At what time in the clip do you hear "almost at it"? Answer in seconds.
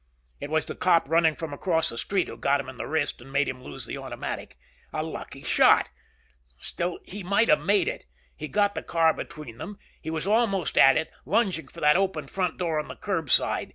10.25-11.11